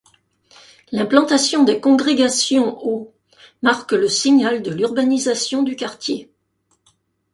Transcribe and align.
L'implantation 0.91 1.63
des 1.63 1.79
congrégations 1.79 2.75
au 2.87 3.13
marque 3.61 3.91
le 3.91 4.07
signal 4.07 4.63
de 4.63 4.71
l'urbanisation 4.71 5.61
du 5.61 5.75
quartier. 5.75 6.31